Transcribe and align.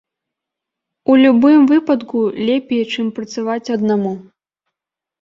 У 1.11 1.17
любым 1.25 1.59
выпадку, 1.73 2.19
лепей, 2.49 2.83
чым 2.93 3.15
працаваць 3.21 3.63
аднаму. 3.79 4.19